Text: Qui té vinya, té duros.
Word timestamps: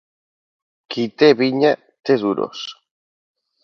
Qui 0.95 1.05
té 1.23 1.31
vinya, 1.43 1.71
té 2.11 2.19
duros. 2.27 2.69